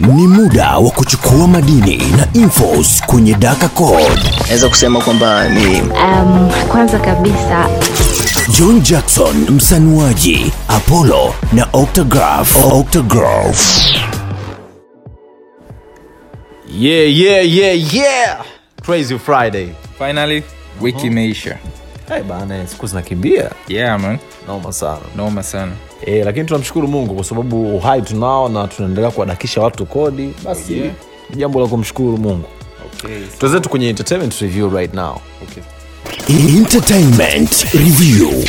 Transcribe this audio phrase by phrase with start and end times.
[0.00, 4.22] Ni muda wa kuchukua madini na infos kwenye Daka Code.
[4.46, 7.68] naweza kusema kwamba ni Um, kwanza kabisa
[8.58, 12.72] John Jackson msanuaji, Apollo na Octograph.
[12.72, 13.86] Octograph.
[16.78, 18.44] Yeah, yeah, yeah, yeah.
[18.82, 19.68] Crazy Friday.
[19.98, 20.42] finally
[20.80, 21.56] wiki imeisha
[22.08, 23.50] Hey, bana, siku zinakimbia.
[23.68, 24.18] yeah man
[24.48, 24.98] Noma sana.
[25.16, 25.72] noma sana
[26.06, 30.34] E, lakini tunamshukuru Mungu kwa sababu uhai tunao na tunaendelea kuwadakisha watu kodi.
[30.44, 30.92] Basi Yeah.
[31.30, 32.48] ni jambo la kumshukuru Mungu.
[32.86, 33.20] okay.
[33.38, 35.16] Tuanze kwenye entertainment review right now.
[35.42, 35.62] okay.
[36.58, 38.44] Entertainment Review.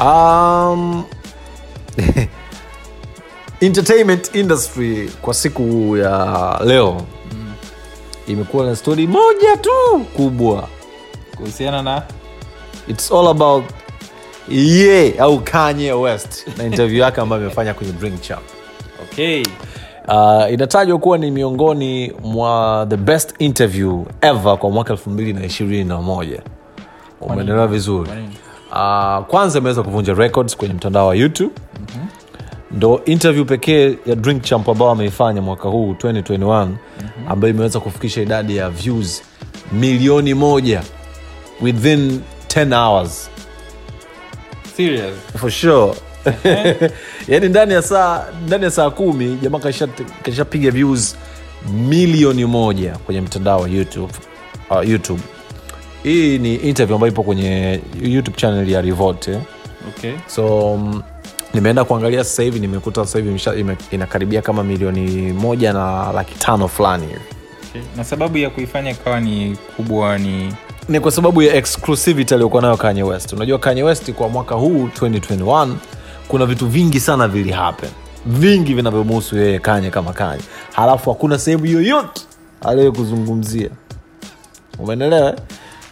[0.00, 1.04] Um,
[3.60, 7.02] entertainment industry kwa siku ya leo
[8.26, 10.68] imekuwa na stori moja tu kubwa.
[11.36, 12.02] kuhusiana na
[12.88, 13.64] It's all about
[14.48, 18.42] ye au Kanye West na interview yake ambayo amefanya kwenye Drink Champ.
[19.02, 19.42] okay.
[20.08, 25.44] Uh, inatajwa kuwa ni miongoni mwa the best interview ever kwa mwaka elfu mbili na
[25.46, 26.42] ishirini na moja
[27.20, 28.10] umeendelewa vizuri
[28.70, 31.50] uh, kwanza imeweza kuvunja records kwenye mtandao wa youtube
[31.80, 32.08] mm-hmm.
[32.70, 37.28] ndo interview pekee ya drink champ ambao ameifanya mwaka huu 2021 mm-hmm.
[37.28, 39.22] ambayo imeweza kufikisha idadi ya views
[39.72, 40.82] milioni moja
[41.62, 43.30] within 10 hours
[44.76, 45.94] serious for sure
[47.28, 51.16] yani ndani ya saa ndani ya saa kumi jamaa kashapiga kasha views
[51.72, 54.12] milioni moja kwenye mtandao wa youtube,
[54.70, 55.20] uh, YouTube.
[56.02, 59.38] hii ni interview ambayo ipo kwenye youtube channel ya revolt eh?
[59.88, 60.12] okay.
[60.26, 61.02] so um,
[61.54, 67.06] nimeenda kuangalia sasa hivi nimekuta sasa hivi inakaribia kama milioni moja na laki tano fulani
[67.06, 67.20] hivi
[67.70, 67.82] okay.
[67.96, 70.54] na sababu ya kuifanya ikawa ni kubwa ni
[70.88, 74.88] ni kwa sababu ya exclusivity aliyokuwa nayo kanye west unajua kanye west kwa mwaka huu
[75.00, 75.68] 2021
[76.28, 77.90] kuna vitu vingi sana vili happen
[78.26, 82.22] vingi vinavyomuhusu yeye kanye kama kanye halafu hakuna sehemu yoyote
[82.64, 83.70] aliyo kuzungumzia
[84.78, 85.34] umeendelewa eh?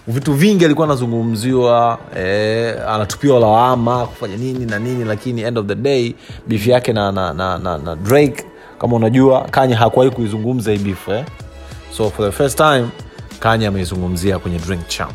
[0.06, 5.74] vitu vingi alikuwa anazungumziwa eh, anatupiwa lawama kufanya nini na nini lakini end of the
[5.74, 6.14] day
[6.46, 8.44] bifu yake na, na, na, na, na drake
[8.78, 11.24] kama unajua kanye hakuwahi kuizungumza hii bifu eh?
[11.96, 12.86] so for the first time
[13.44, 15.14] kanye ameizungumzia kwenye drink champ.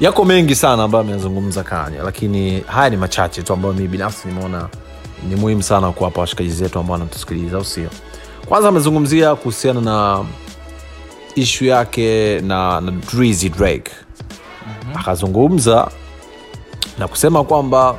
[0.00, 4.68] Yako mengi sana ambayo ameyazungumza kanye lakini haya ni machache tu ambayo mi binafsi nimeona
[5.28, 7.88] ni muhimu sana kuwapa washikaji zetu ambao wanatusikiliza au sio?
[8.48, 10.24] Kwanza amezungumzia kuhusiana na
[11.34, 13.92] ishu yake na, na Drizzy drake.
[14.66, 15.00] Mm-hmm.
[15.00, 15.90] akazungumza
[16.98, 17.90] na kusema kwamba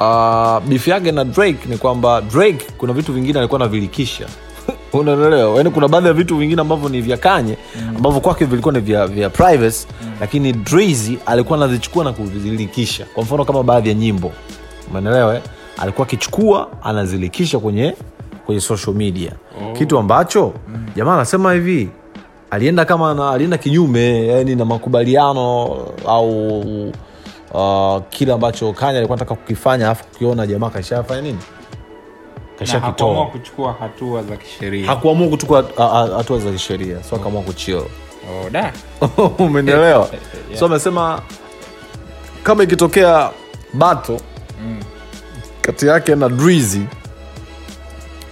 [0.00, 4.26] uh, bifu yake na drake ni kwamba drake kuna vitu vingine alikuwa anavilikisha
[4.92, 5.56] unaelewa?
[5.56, 7.56] Yani kuna baadhi ya vitu vingine ambavyo ni vya kanye
[7.96, 9.86] ambavyo kwake vilikuwa ni vya, vya privacy
[10.20, 13.06] lakini Drizzy alikuwa anazichukua na kuzilikisha.
[13.14, 14.32] Kwa mfano kama baadhi ya nyimbo.
[14.90, 15.42] Umeelewa eh?
[15.78, 17.94] alikuwa akichukua anazilikisha kwenye
[18.46, 19.32] kwenye social media.
[19.62, 19.72] Oh.
[19.72, 20.52] kitu ambacho
[20.96, 21.88] jamaa anasema hivi
[22.50, 25.76] alienda kama na, alienda kinyume yani na makubaliano
[26.06, 26.50] au
[27.54, 31.38] uh, kile ambacho kanya alikuwa nataka kukifanya alafu kukiona jamaa kashafanya nini
[32.60, 34.86] kashakitoa kuchukua hatua za kisheria.
[34.86, 35.64] Hakuamua kuchukua
[36.16, 37.02] hatua za kisheria.
[37.02, 37.86] So akaamua kuchio.
[39.18, 40.06] Oh,
[40.58, 41.22] so amesema
[42.42, 43.30] kama ikitokea
[43.74, 44.20] bato
[45.62, 46.82] kati yake na drizi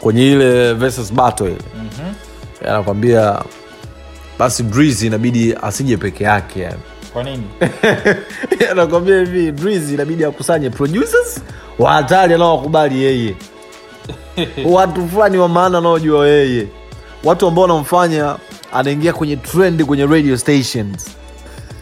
[0.00, 2.14] kwenye ile versus bato ile mm-hmm.
[2.70, 3.42] anakwambia
[4.38, 6.80] basi drizi inabidi asije peke yake yani.
[7.12, 7.44] Kwa nini?
[8.70, 11.40] Anakwambia hivi drizi inabidi akusanye producers
[11.78, 13.36] wa hatari anaowakubali yeye
[14.76, 16.66] watu fulani wa maana anaojua yeye.
[17.24, 18.36] Watu ambao wanamfanya
[18.72, 21.06] anaingia kwenye trend kwenye radio stations.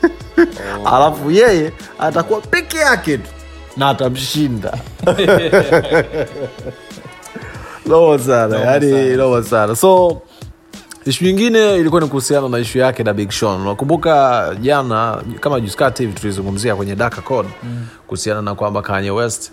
[0.95, 3.31] Alafu yeye atakuwa peke yake tu
[3.77, 4.79] na atamshinda.
[7.87, 9.77] Loa sana yani loa sana.
[9.77, 10.23] so
[11.05, 16.03] ishu nyingine ilikuwa ni kuhusiana na ishu yake na big shon nakumbuka jana kama juskati
[16.03, 17.49] hivi tulizungumzia kwenye daka code
[18.07, 19.53] kuhusiana na kwamba kanye west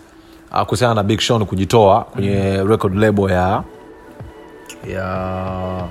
[0.61, 3.63] kuhusiana na big Sean kujitoa kwenye record label ya
[4.93, 5.87] ya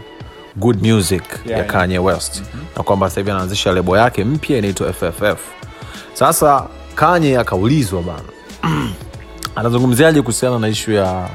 [0.57, 1.67] good music ya yeah.
[1.67, 2.43] kanye west.
[2.77, 5.41] Na kwamba sasa hivi anaanzisha lebo yake mpya inaitwa fff
[6.15, 8.23] sasa kanye akaulizwa bana
[9.57, 11.29] anazungumziaje kuhusiana na ishu ya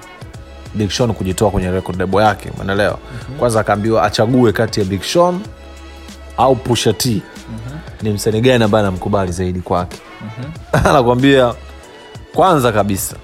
[0.75, 2.49] big Sean kujitoa kwenye record label yake?
[2.61, 2.99] Umeelewa?
[3.39, 5.39] Kwanza akaambiwa achague kati ya big Sean
[6.37, 7.21] au pusha t.
[8.01, 9.97] Ni msanii gani ambaye anamkubali zaidi kwake?
[10.89, 11.53] Anakwambia
[12.37, 13.15] kwanza kabisa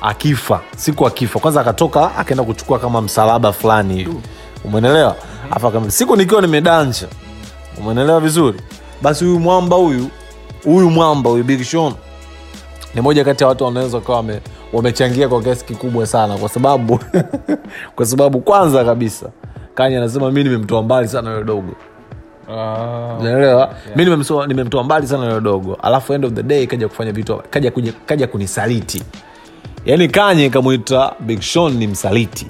[0.00, 4.16] akifa siku akifa kwanza akatoka akaenda kuchukua kama msalaba fulani hivi.
[4.64, 5.16] Umenelewa
[5.62, 5.90] mm-hmm.
[5.90, 7.08] siku nikiwa nimedanja
[7.78, 8.60] umenelewa vizuri?
[9.02, 10.06] Basi huyu mwamba huyu
[10.64, 11.66] huyu mwamba huyu big
[12.94, 14.40] ni moja kati ya watu wanaweza kawa wame,
[14.72, 16.98] wamechangia kwa kiasi kikubwa sana kwa sababu
[17.96, 19.26] kwa sababu kwanza kabisa
[19.74, 21.72] kanye anasema mi nimemtoa mbali sana yule dogo
[22.50, 23.74] Ah, unaelewa?
[23.96, 25.78] mi nimemsoa- nimemtoa mbali sana yule dogo.
[25.82, 27.72] Alafu end of the day kaja kufanya vitu kaja,
[28.06, 29.02] kaja kunisaliti.
[29.84, 32.46] Yaani kanye kamwita big Sean ni msaliti.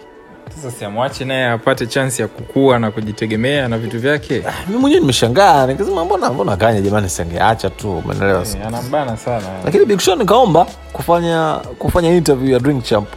[0.55, 4.43] Sasa siamwache naye apate chansi ya kukua na kujitegemea na vitu vyake?
[4.69, 8.45] Mi mwenyewe nimeshangaa nikasema mbona mbona kanya jamani singeacha tu umeelewa?
[8.45, 9.47] Hey, anambana sana.
[9.65, 13.09] Lakini big Sean kaomba kufanya kufanya interview ya drink champ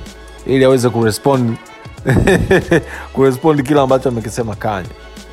[0.48, 1.58] ili aweze kurespond
[3.14, 4.88] kurespond kile ambacho amekisema kanye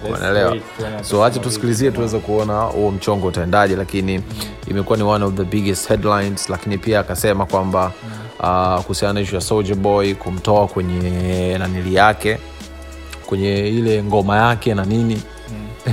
[0.08, 0.56] unaelewa
[1.02, 4.22] so acha tusikilizie tuweze kuona huo mchongo utaendaje lakini
[4.68, 7.92] imekuwa ni one of the biggest headlines lakini pia akasema kwamba
[8.40, 12.38] uh, kuhusiana na ishu ya soldier boy kumtoa kwenye nanili yake
[13.30, 15.22] kwenye ile ngoma yake na nini.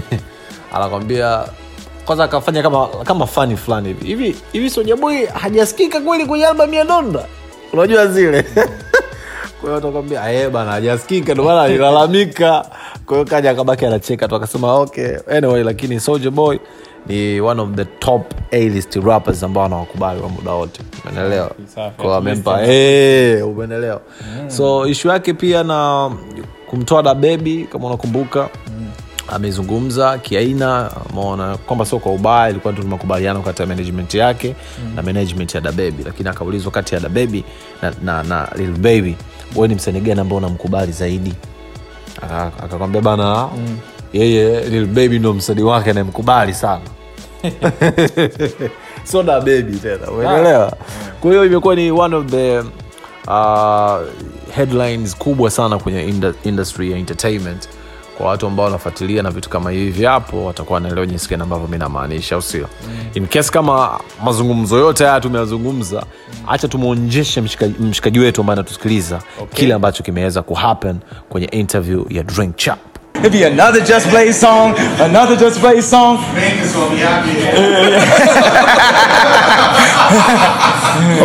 [0.73, 1.45] Anakwambia
[2.05, 4.05] kwanza akafanya kama kama fani fulani hivi.
[4.05, 7.25] Hivi hivi Soulja Boy hajasikika kweli kwenye albam ya donda?
[7.73, 8.45] Unajua zile
[9.61, 11.33] kwa hiyo atakwambia "Eh bana hajasikika.
[11.33, 12.65] Ndio maana alilalamika.
[13.05, 16.57] Kwa hiyo kaja akabaki anacheka tu akasema okay anyway lakini Soulja Boy
[17.07, 20.81] ni one of the top A-list rappers ambao anawakubali wa muda wote.
[21.11, 21.51] Umenelewa
[22.17, 23.47] amempa eh
[24.47, 26.11] so ishu yake pia na
[26.69, 28.49] kumtoa da bebi kama unakumbuka
[29.35, 34.55] amezungumza kiaina maona kwamba sio kwa ubaya ilikuwa tu makubaliano kati ya management yake
[34.85, 34.95] mm.
[34.95, 37.43] na management ya dabebi lakini akaulizwa kati ya dabebi
[37.81, 39.15] na, na, na lil baby
[39.55, 41.33] wewe ni msanii gani ambao unamkubali zaidi?
[42.63, 43.77] Akakwambia bana mm.
[44.13, 46.81] yeye lil baby ndo msanii wake anayemkubali sana.
[49.11, 50.73] So na baby tena umeelewa?
[51.21, 52.59] Kwa hiyo imekuwa ni one of the
[53.27, 53.99] uh,
[54.55, 56.13] headlines kubwa sana kwenye
[56.43, 57.69] industry ya entertainment
[58.17, 61.77] kwa watu ambao wanafuatilia na vitu kama hivi hapo watakuwa wanaelewa jinsi gani ambavyo mi
[61.77, 62.67] namaanisha au sio
[63.13, 66.03] in case kama mazungumzo yote haya tumeyazungumza
[66.45, 69.19] hacha tumwonjeshe mshikaji mshikaji wetu ambaye anatusikiliza
[69.53, 70.95] kile ambacho kimeweza kuhappen
[71.29, 72.79] kwenye interview ya drink chap
[73.19, 76.17] It'd be another Just Blaze song, another Just Blaze song.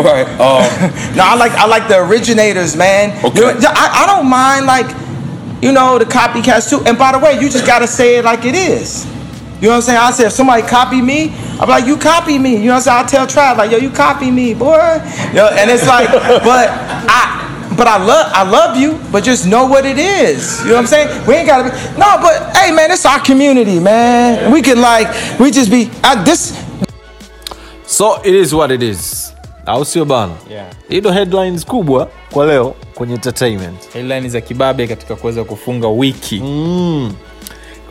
[0.03, 0.27] right.
[0.41, 0.65] Um,
[1.17, 3.13] no, I like I like the originators, man.
[3.25, 3.45] Okay.
[3.45, 4.87] I, I don't mind like,
[5.63, 6.85] you know, the copycats too.
[6.85, 9.07] And by the way, you just gotta say it like it is.
[9.63, 9.99] You know what I'm saying?
[9.99, 12.57] I say if somebody copy me, I'm like, you copy me.
[12.57, 13.25] You know what I'm saying?
[13.25, 15.01] I tell Trav like, yo, you copy me, boy.
[15.29, 17.49] You know, and it's like, but I.
[17.75, 20.61] But I love I love you, but just know what it is.
[20.61, 21.27] You know what I'm saying?
[21.27, 24.53] We ain't gotta be no, but hey man, it's our community, man.
[24.53, 25.09] We can like
[25.41, 26.63] we just be I, this
[27.87, 29.32] so it is what it is
[29.67, 30.33] au sio bana?
[30.51, 30.67] Yeah.
[30.89, 33.93] hii headlines kubwa kwa leo kwenye entertainment.
[33.93, 36.43] Headline za kibabe katika kuweza kufunga wiki.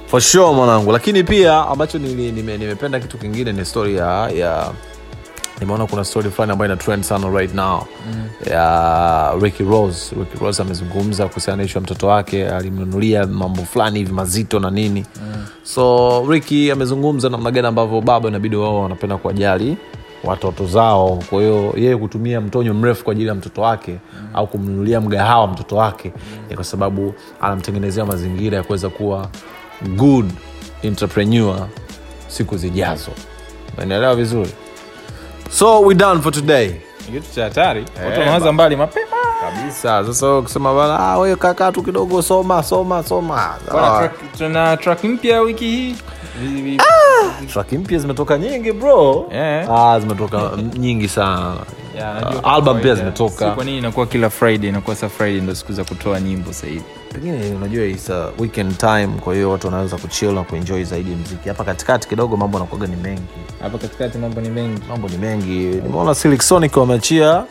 [0.08, 0.92] For sure mwanangu.
[0.92, 4.72] Lakini pia ambacho nili- nime- nimependa kitu kingine ni story ya, ya
[5.60, 7.84] nimeona kuna story fulani ambayo ina trend sana right now.
[8.14, 8.30] Mm.
[8.52, 10.16] ya ricky rose.
[10.16, 14.70] Ricky rose amezungumza kuhusiana na ishu ya mtoto wake alimnunulia mambo fulani hivi mazito na
[14.70, 15.06] nini.
[15.16, 15.46] Mm.
[15.64, 19.78] so ricky amezungumza namna gani ambavyo baba inabidi wao wanapenda kuwajali
[20.24, 21.20] watoto zao.
[21.30, 24.28] Kwa hiyo yeye kutumia mtonyo mrefu kwa ajili ya mtoto wake mm.
[24.34, 26.38] au kumnunulia mgahawa mtoto wake mm.
[26.50, 29.30] ni kwa sababu anamtengenezea mazingira ya kuweza kuwa
[29.96, 30.32] good
[30.82, 31.68] entrepreneur
[32.28, 33.12] siku zijazo.
[33.78, 34.52] Naelewa vizuri?
[35.50, 36.72] So we done for today.
[37.12, 39.06] Kitu cha hatari watu wanawaza mbali mapema.
[39.42, 40.06] Kabisa.
[40.06, 43.56] Sasa kusema bana ah, wewe kakaa tu kidogo soma soma soma.
[43.72, 45.96] Ah, tuna track mpya wiki hii
[47.72, 49.26] Vi- mpya zimetoka nyingi bro.
[49.32, 49.70] Yeah.
[49.72, 51.56] ah, zimetoka nyingi sana.
[51.96, 53.50] Yeah, Ah, album pia zimetoka.
[53.50, 56.84] Si kwa nini inakuwa kila friday inakuwa sa friday ndo siku za kutoa nyimbo sahivi
[57.14, 61.50] pengine unajua is a weekend time kwa hiyo watu wanaweza kuchill na kuenjoy zaidi mziki
[61.50, 63.22] hapa katikati kidogo mambo anakuaga ni mengi.
[63.62, 64.82] Hapa katikati mambo ni mengi.
[64.90, 65.54] Mambo ni mengi.
[65.84, 67.44] Nimeona Silk wameachia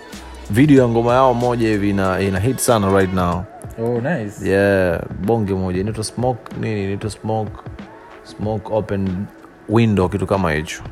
[0.51, 3.45] video ya ngoma yao moja hivi ina, ina hit sana right now.
[3.85, 4.49] Oh, nice.
[4.51, 5.81] yeah bonge moja.
[5.81, 7.53] Inaitwa smoke nini inaitwa smoke?
[8.25, 9.09] Smoke open
[9.71, 10.83] window kitu kama hicho.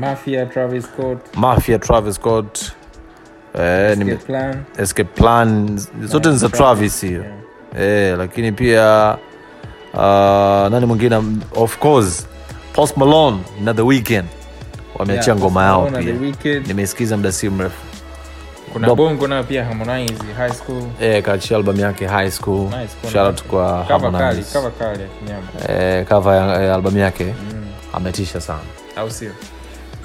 [0.00, 1.18] Mafia travis scott.
[1.36, 2.72] Mafia travis scott.
[3.58, 4.62] Eh, nime- Escape plan.
[4.78, 5.80] Escape plan.
[6.02, 7.24] Zote ni za travis hiyo.
[7.78, 9.16] eh, lakini pia
[9.94, 10.00] uh,
[10.72, 11.22] nani mwingine?
[11.56, 12.26] Of course
[12.72, 14.28] post malone na the weekend.
[14.98, 16.02] Wameachia Yeah, ngoma yao pia.
[16.42, 17.82] The nimesikiza muda si mrefu.
[18.72, 19.02] Kuna Dope.
[19.02, 20.82] bongo nayo pia harmonize high school.
[21.00, 22.64] Eh, kaachia album yake high school.
[22.64, 25.42] Nice, shout out kwa Cover kali cover kali ya kinyama.
[25.68, 27.34] Eh, cover ya ya album yake
[27.96, 28.60] ametisha sana.
[28.96, 29.30] Au sio?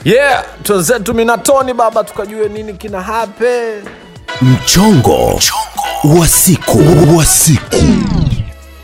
[0.06, 3.82] Yeah twenzetu minatoni baba tukajue nini kina hape
[4.42, 5.42] mchongo
[6.04, 6.78] wa siku.
[7.18, 7.76] Wa siku.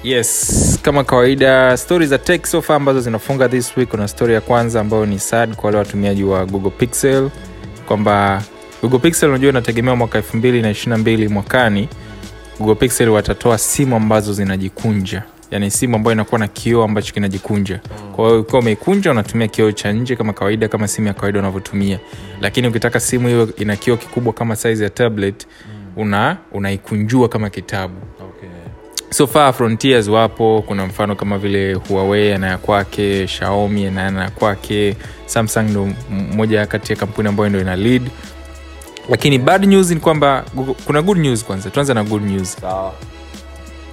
[0.03, 3.89] Yes kama kawaida stori za tech sofa ambazo zinafunga this week.
[3.89, 7.29] Kuna stori ya kwanza ambayo ni sad kwa wale watumiaji wa google pixel
[7.87, 8.41] kwamba
[8.81, 11.89] google pixel unajua inategemea mwaka 222 mwakani.
[12.59, 17.79] Google pixel watatoa simu ambazo zinajikunja yani simu ambayo inakuwa na kioo ambacho kinajikunja.
[18.15, 21.99] Kwa hiyo ukiwa umeikunja unatumia kioo cha nje kama kawaida kama simu ya kawaida unavyotumia.
[22.41, 25.47] Lakini ukitaka simu hiyo ina kioo kikubwa kama size ya tablet
[25.97, 27.95] una unaikunjua kama kitabu.
[29.09, 30.63] So far frontiers wapo.
[30.67, 34.95] Kuna mfano kama vile huawei anaya kwake shaomi ana ana kwake.
[35.25, 38.03] Samsung ndo moja kati ya kampuni ambayo ndo ina lead.
[39.09, 40.45] Lakini bad news ni kwamba
[40.85, 41.69] kuna good news kwanza.
[41.69, 42.55] Tuanze na good news.
[42.61, 42.93] Sawa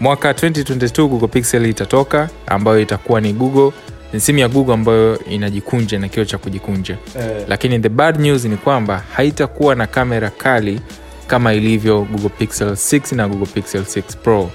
[0.02, 3.72] mwaka 2022 google pixel itatoka ambayo itakuwa ni google.
[4.12, 6.96] Ni simu ya google ambayo inajikunja na kio cha kujikunja.
[7.18, 7.44] Eh.
[7.48, 10.80] lakini the bad news ni kwamba haitakuwa na kamera kali
[11.26, 14.50] kama ilivyo google pixel 6 na google pixel 6 pro.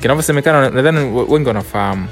[0.00, 2.06] Kinavyosemekana nadhani wengi wanafahamu.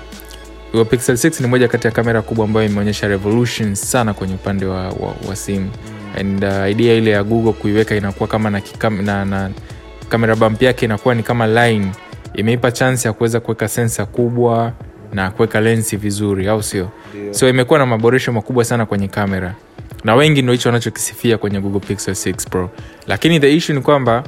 [0.73, 4.67] Google pixel 6 ni moja kati ya kamera kubwa ambayo imeonyesha revolution sana kwenye upande
[4.67, 5.71] wa, wa, wa simu.
[6.21, 8.63] And uh, idea ile ya google kuiweka inakuwa kama na,
[9.03, 9.51] na, na
[10.09, 11.87] kamera bump yake inakuwa ni kama line
[12.37, 14.73] imeipa chance ya kuweza kuweka sensa kubwa
[15.13, 16.89] na kuweka lensi vizuri au sio?
[17.31, 19.55] So imekuwa na maboresho makubwa sana kwenye kamera
[20.05, 22.71] na wengi ndo hicho wanachokisifia kwenye google pixel 6 pro.
[23.07, 24.25] Lakini the issue ni kwamba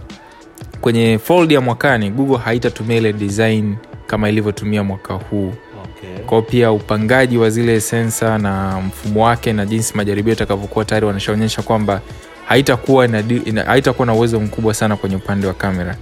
[0.81, 5.53] kwenye fold ya mwakani google haitatumia ile design kama ilivyotumia mwaka huu.
[5.85, 6.25] Okay.
[6.27, 11.62] kwao pia upangaji wa zile sensa na mfumo wake na jinsi majaribio itakavyokuwa tayari wanashaonyesha
[11.62, 12.00] kwamba
[12.47, 13.23] haitakuwa na,
[13.67, 15.97] haitakuwa na uwezo mkubwa sana kwenye upande wa kamera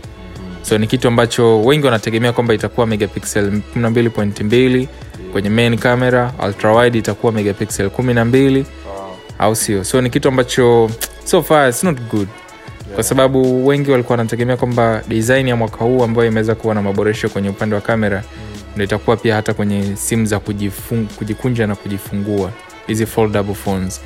[0.68, 4.86] so ni kitu ambacho wengi wanategemea kwamba itakuwa megapixel 12.2
[5.32, 8.64] kwenye main camera ultrawide itakuwa megapixel 12
[9.38, 9.84] au sio?
[9.84, 10.90] So ni kitu ambacho
[11.24, 12.28] so far it's not good.
[12.94, 17.28] Kwa sababu wengi walikuwa wanategemea kwamba design ya mwaka huu ambayo imeweza kuwa na maboresho
[17.28, 18.22] kwenye upande wa kamera
[18.74, 20.40] ndo itakuwa pia hata kwenye simu za
[21.18, 22.50] kujikunja na kujifungua.
[22.86, 24.00] Hizi foldable phones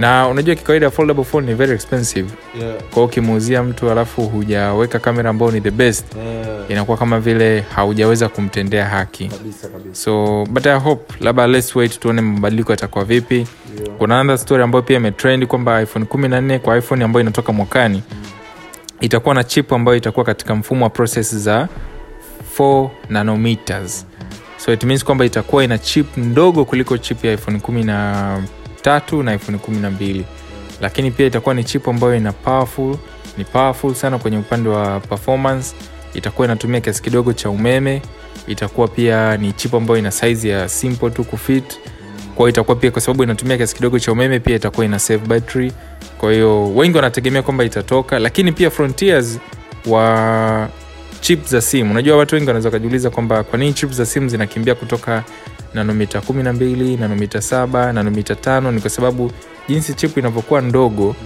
[0.00, 2.30] na unajua kikawaida foldable phone ni very expensive
[2.60, 2.74] yeah.
[2.90, 6.70] kwao ukimuuzia mtu alafu hujaweka kamera ambayo ni the best yeah.
[6.70, 12.00] inakuwa kama vile haujaweza kumtendea haki kabisa kabisa so but i hope labda let's wait
[12.00, 13.46] tuone mabadiliko yatakuwa vipi
[13.84, 13.96] Yeah.
[13.98, 18.02] kuna another story ambayo pia imetrend kwamba iphone 14 kwa iphone ambayo inatoka mwakani
[19.00, 21.68] itakuwa na chip ambayo itakuwa katika mfumo wa process za
[22.58, 24.06] 4 nanometers
[24.56, 28.42] so it means kwamba itakuwa ina chip ndogo kuliko chip ya iphone 13 na
[28.86, 30.22] iphone 12
[30.80, 32.96] lakini pia itakuwa ni chip ambayo ina powerful
[33.38, 35.74] ni powerful sana kwenye upande wa performance.
[36.14, 38.02] Itakuwa inatumia kiasi kidogo cha umeme.
[38.46, 41.78] Itakuwa pia ni chip ambayo ina size ya simple tu kufit
[42.34, 45.72] kwa itakuwa pia kwa sababu inatumia kiasi kidogo cha umeme pia itakuwa ina save battery.
[46.18, 48.18] Kwa hiyo wengi wanategemea kwamba itatoka.
[48.18, 49.38] Lakini pia frontiers
[49.86, 50.68] wa
[51.20, 51.90] chip za simu.
[51.90, 55.24] Unajua watu wengi wanaweza wakajiuliza kwamba kwa nini chip za simu zinakimbia kutoka
[55.74, 59.30] nanomita 12 nanomita 7 nanomita 5 ni kwa sababu
[59.68, 61.16] jinsi chip inavyokuwa ndogo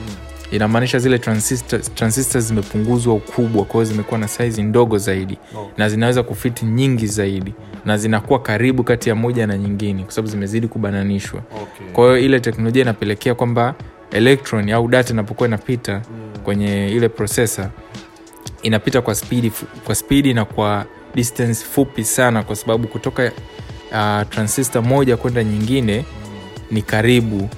[0.51, 5.71] inamaanisha zile transistor- transistors zimepunguzwa ukubwa kwao zimekuwa na saizi ndogo zaidi oh.
[5.77, 10.29] na zinaweza kufiti nyingi zaidi na zinakuwa karibu kati ya moja na nyingine kwa sababu
[10.31, 11.87] zimezidi kubananishwa okay.
[11.93, 13.75] kwa hiyo ile teknolojia inapelekea kwamba
[14.11, 16.03] electron au data inapokuwa inapita
[16.45, 17.69] kwenye ile processor
[18.63, 19.53] inapita kwa spidi
[19.85, 20.85] kwa spidi na kwa
[21.15, 23.33] distance fupi sana kwa sababu kutoka
[23.93, 26.05] uh, transistor moja kwenda nyingine
[26.71, 27.49] ni karibu.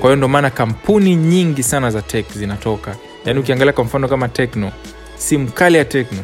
[0.00, 2.96] Kwa hiyo ndo maana kampuni nyingi sana za tech zinatoka.
[3.24, 4.72] Yaani ukiangalia kwa mfano kama tekno
[5.16, 6.18] simu kali ya tekno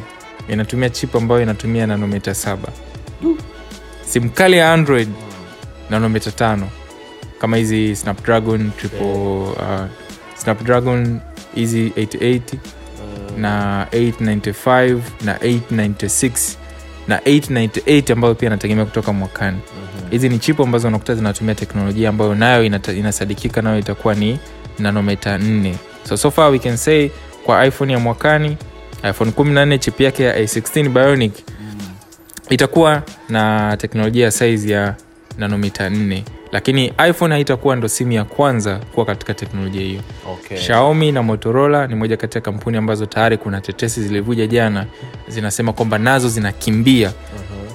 [0.48, 2.68] inatumia chip ambayo inatumia nanometa saba.
[4.06, 5.08] Simu kali ya android
[5.90, 6.68] nanometa tano.
[7.40, 9.06] Kama hizi snapdragon triple,
[9.42, 9.86] uh,
[10.36, 11.20] snapdragon
[11.54, 12.40] hizi 880
[13.36, 16.56] na 895 na 896
[17.08, 19.58] na 898 ambayo pia inategemea kutoka mwakani.
[20.10, 24.38] Hizi ni chipu ambazo unakuta zinatumia teknolojia ambayo nayo inata, inasadikika nayo itakuwa ni
[24.78, 25.74] nanometa 4
[26.08, 27.10] so so far we can say
[27.44, 28.56] kwa iphone ya mwakani
[29.10, 31.32] iphone 14 chip yake ya a16 bionic
[32.50, 34.94] itakuwa na teknolojia ya size ya
[35.38, 40.00] nanomita 4 lakini iphone haitakuwa ndo simu ya kwanza kuwa katika teknolojia hiyo.
[40.32, 40.58] Okay.
[40.58, 44.86] shaomi na motorola ni moja kati ya kampuni ambazo tayari kuna tetesi zilivuja jana
[45.28, 47.12] zinasema kwamba nazo zinakimbia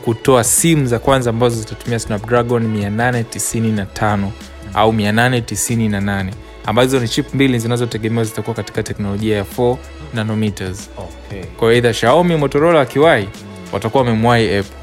[0.06, 4.28] kutoa simu za kwanza ambazo zitatumia snapdragon 895
[4.74, 6.26] au 898
[6.66, 9.78] ambazo ni chip mbili zinazotegemewa zitakuwa katika teknolojia ya 4
[10.14, 10.90] nanometers.
[10.98, 11.44] Okay.
[11.44, 13.28] kwa hiyo either xiaomi motorola wakiwai
[13.72, 14.76] watakuwa wamemwai apple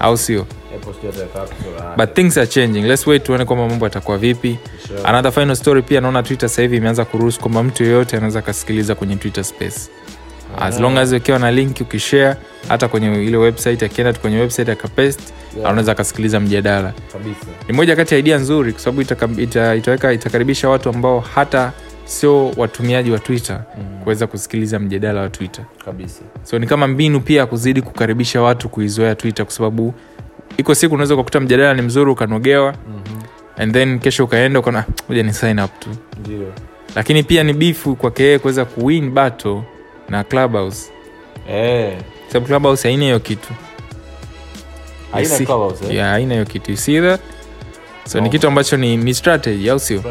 [0.00, 0.46] au sio?
[1.96, 2.82] But things are changing.
[2.82, 4.58] Let's wait tuone kwamba mambo yatakuwa vipi.
[4.88, 5.00] Sure.
[5.04, 8.94] another final story pia naona twitter sahivi hivi imeanza kuruhusu kwamba mtu yeyote anaweza akasikiliza
[8.94, 9.90] kwenye twitter space.
[10.60, 12.36] As long as ukiwa na link ukishare
[12.68, 15.20] hata kwenye ile website akienda kwenye website akapest
[15.56, 15.70] Yeah.
[15.70, 16.92] anaweza akasikiliza mjadala.
[17.12, 17.46] Kabisa.
[17.68, 19.00] Ni moja kati ya idea nzuri kwa sababu
[19.40, 21.72] ita, itaweka itakaribisha watu ambao hata
[22.10, 23.62] sio watumiaji wa twitter
[24.02, 25.64] kuweza kusikiliza mjadala wa twitter.
[25.84, 26.22] Kabisa.
[26.42, 29.94] So ni kama mbinu pia kuzidi kukaribisha watu kuizoea twitter kwa sababu
[30.56, 33.22] iko siku unaweza ukakuta mjadala ni mzuri ukanogewa mm-hmm.
[33.56, 35.88] and then kesho ukaenda ukaona moja ni sign up tu.
[36.20, 36.52] Ndio.
[36.96, 39.62] Lakini pia ni bifu kwake yeye kuweza kuwin battle
[40.08, 40.90] na clubhouse.
[41.50, 41.98] Eh,
[42.28, 43.48] sababu clubhouse haina hiyo kitu.
[45.12, 45.34] Haina
[45.90, 46.00] eh?
[46.02, 46.70] haina hiyo kitu.
[46.70, 47.20] You see that
[48.06, 50.02] so ni kitu ambacho ni, ni strategy au sio?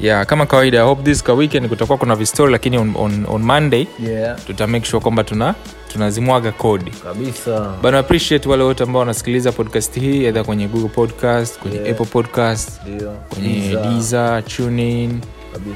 [0.00, 3.42] Yeah kama kawaida I hope this ka weekend kutakuwa kuna vistori lakini on, on, on
[3.42, 4.44] monday yeah.
[4.46, 5.54] tuta make sure kwamba tuna
[5.92, 6.90] tunazimwaga kodi.
[6.90, 7.72] Kabisa.
[7.82, 11.90] Bana appreciate wale wote ambao wanasikiliza podcast hii edha kwenye google podcast kwenye Yeah.
[11.90, 13.10] apple podcast ndio.
[13.28, 15.20] kwenye diza tunin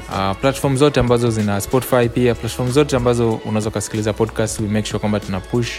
[0.09, 4.87] uh, platform zote ambazo zina spotify pia platform zote ambazo unaweza ukasikiliza podcast we make
[4.87, 5.69] sure kwamba tuna push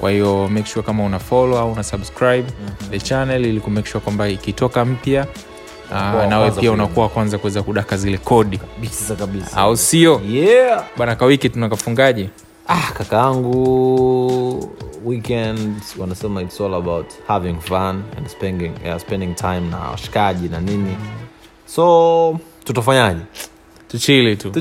[0.00, 2.90] kwa hiyo make sure kama una follow au una subscribe mm-hmm.
[2.90, 5.26] the channel ili kumake sure kwamba ikitoka mpya
[5.90, 8.58] uh, nawe pia unakuwa kwanza kuweza kudaka zile kodi.
[8.58, 9.56] Kabisa kabisa.
[9.56, 10.20] Au sio?
[10.28, 10.84] Yeah.
[10.96, 12.28] Bana kawiki tunakafungaje?
[12.68, 14.70] Ah kakaangu
[15.04, 20.60] weekend wanasema it's all about having fun and spending, yeah, spending time na washikaji na
[20.60, 20.96] nini.
[21.66, 23.20] So tutafanyaje
[23.88, 24.52] tuchili tu.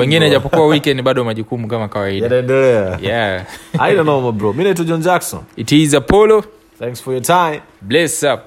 [0.00, 2.26] Wengine japokuwa weekend bado majukumu kama kawaida.
[2.26, 2.98] Yanaendelea.
[3.02, 3.46] Yeah.
[3.78, 4.52] I don't know bro.
[4.52, 5.40] Mi naitwa john jackson.
[5.56, 6.44] It is apollo.
[6.78, 7.60] Thanks for your time.
[7.82, 8.40] Bless up